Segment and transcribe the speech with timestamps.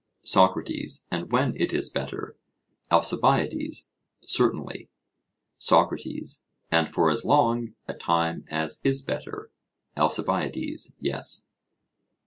[0.23, 2.35] SOCRATES: And when it is better?
[2.89, 3.91] ALCIBIADES:
[4.25, 4.89] Certainly.
[5.59, 9.51] SOCRATES: And for as long a time as is better?
[9.95, 11.49] ALCIBIADES: Yes.